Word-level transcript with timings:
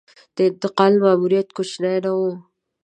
د 0.35 0.37
انتقال 0.49 0.93
ماموریت 1.03 1.47
کوچنی 1.57 1.95
نه 2.03 2.11
و. 2.17 2.19